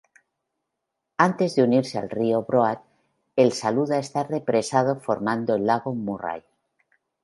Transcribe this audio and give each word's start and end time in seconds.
Antes 1.25 1.53
de 1.55 1.61
unirse 1.61 1.99
al 1.99 2.09
río 2.09 2.41
Broad, 2.41 2.79
el 3.35 3.51
Saluda 3.51 3.99
está 3.99 4.23
represado 4.23 4.99
formando 4.99 5.53
el 5.53 5.67
lago 5.67 5.93
Murray. 5.93 6.43